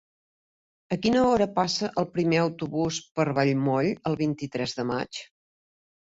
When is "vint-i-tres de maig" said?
4.23-5.21